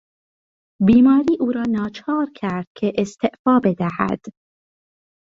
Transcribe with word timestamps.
بیماری 0.87 1.35
او 1.39 1.51
را 1.51 1.63
ناچار 1.69 2.27
کرد 2.41 2.65
که 2.77 2.93
استعفا 2.97 3.59
بدهد. 3.63 4.19